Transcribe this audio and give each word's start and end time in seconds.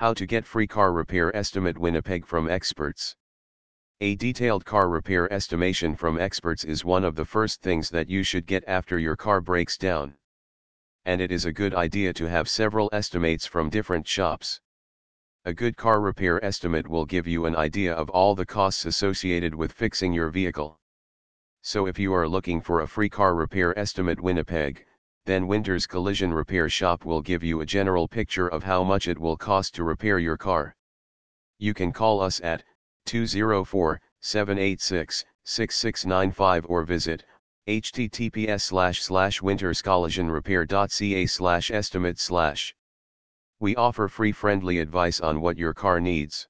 How 0.00 0.12
to 0.12 0.26
get 0.26 0.44
free 0.44 0.66
car 0.66 0.92
repair 0.92 1.34
estimate 1.34 1.78
Winnipeg 1.78 2.26
from 2.26 2.50
experts. 2.50 3.16
A 4.02 4.14
detailed 4.14 4.62
car 4.66 4.90
repair 4.90 5.32
estimation 5.32 5.96
from 5.96 6.18
experts 6.18 6.64
is 6.64 6.84
one 6.84 7.02
of 7.02 7.14
the 7.16 7.24
first 7.24 7.62
things 7.62 7.88
that 7.88 8.10
you 8.10 8.22
should 8.22 8.44
get 8.44 8.62
after 8.66 8.98
your 8.98 9.16
car 9.16 9.40
breaks 9.40 9.78
down. 9.78 10.18
And 11.06 11.22
it 11.22 11.32
is 11.32 11.46
a 11.46 11.52
good 11.52 11.74
idea 11.74 12.12
to 12.12 12.26
have 12.28 12.46
several 12.46 12.90
estimates 12.92 13.46
from 13.46 13.70
different 13.70 14.06
shops. 14.06 14.60
A 15.46 15.54
good 15.54 15.78
car 15.78 15.98
repair 15.98 16.44
estimate 16.44 16.86
will 16.88 17.06
give 17.06 17.26
you 17.26 17.46
an 17.46 17.56
idea 17.56 17.94
of 17.94 18.10
all 18.10 18.34
the 18.34 18.44
costs 18.44 18.84
associated 18.84 19.54
with 19.54 19.72
fixing 19.72 20.12
your 20.12 20.28
vehicle. 20.28 20.78
So 21.62 21.86
if 21.86 21.98
you 21.98 22.12
are 22.12 22.28
looking 22.28 22.60
for 22.60 22.82
a 22.82 22.86
free 22.86 23.08
car 23.08 23.34
repair 23.34 23.72
estimate 23.78 24.20
Winnipeg, 24.20 24.84
then 25.26 25.48
Winter's 25.48 25.88
Collision 25.88 26.32
Repair 26.32 26.68
Shop 26.68 27.04
will 27.04 27.20
give 27.20 27.42
you 27.42 27.60
a 27.60 27.66
general 27.66 28.06
picture 28.06 28.46
of 28.46 28.62
how 28.62 28.84
much 28.84 29.08
it 29.08 29.18
will 29.18 29.36
cost 29.36 29.74
to 29.74 29.82
repair 29.82 30.20
your 30.20 30.36
car. 30.36 30.76
You 31.58 31.74
can 31.74 31.92
call 31.92 32.20
us 32.20 32.40
at 32.42 32.62
204 33.06 34.00
786 34.20 35.24
6695 35.42 36.66
or 36.68 36.84
visit 36.84 37.24
https 37.66 38.60
slash 38.60 39.02
slash 39.02 39.40
winterscollisionrepair.ca 39.40 41.26
slash 41.26 41.70
estimate 41.72 42.20
slash. 42.20 42.76
We 43.58 43.74
offer 43.74 44.06
free 44.06 44.30
friendly 44.32 44.78
advice 44.78 45.20
on 45.20 45.40
what 45.40 45.58
your 45.58 45.74
car 45.74 45.98
needs. 46.00 46.46